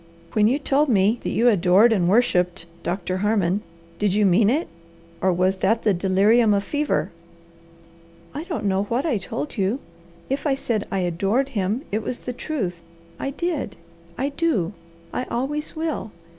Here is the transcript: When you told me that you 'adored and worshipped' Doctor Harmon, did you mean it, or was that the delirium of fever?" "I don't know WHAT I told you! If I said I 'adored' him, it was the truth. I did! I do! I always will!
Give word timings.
When 0.33 0.47
you 0.47 0.57
told 0.57 0.89
me 0.89 1.19
that 1.21 1.29
you 1.29 1.47
'adored 1.47 1.93
and 1.93 2.09
worshipped' 2.09 2.65
Doctor 2.81 3.17
Harmon, 3.17 3.61
did 3.99 4.15
you 4.15 4.25
mean 4.25 4.49
it, 4.49 4.67
or 5.21 5.31
was 5.31 5.57
that 5.57 5.83
the 5.83 5.93
delirium 5.93 6.55
of 6.55 6.63
fever?" 6.63 7.11
"I 8.33 8.45
don't 8.45 8.65
know 8.65 8.85
WHAT 8.85 9.05
I 9.05 9.19
told 9.19 9.57
you! 9.57 9.79
If 10.27 10.47
I 10.47 10.55
said 10.55 10.87
I 10.89 11.01
'adored' 11.01 11.49
him, 11.49 11.83
it 11.91 12.01
was 12.01 12.17
the 12.17 12.33
truth. 12.33 12.81
I 13.19 13.29
did! 13.29 13.75
I 14.17 14.29
do! 14.29 14.73
I 15.13 15.25
always 15.25 15.75
will! 15.75 16.09